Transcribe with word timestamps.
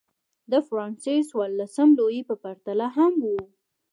دا 0.51 0.59
د 0.61 0.65
فرانسې 0.67 1.15
څوارلسم 1.29 1.89
لويي 1.99 2.21
په 2.29 2.35
پرتله 2.43 2.87
هم 2.97 3.13
و. 3.25 3.25